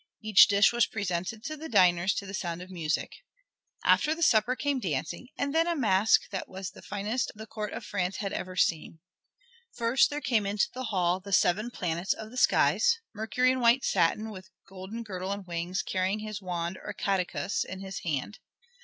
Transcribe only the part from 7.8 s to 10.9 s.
France had ever seen. First there came into the